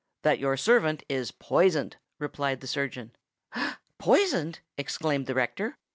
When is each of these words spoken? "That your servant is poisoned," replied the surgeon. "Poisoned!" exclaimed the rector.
"That 0.23 0.39
your 0.39 0.57
servant 0.57 1.03
is 1.07 1.29
poisoned," 1.29 1.97
replied 2.17 2.61
the 2.61 2.65
surgeon. 2.65 3.15
"Poisoned!" 3.99 4.61
exclaimed 4.75 5.27
the 5.27 5.35
rector. 5.35 5.77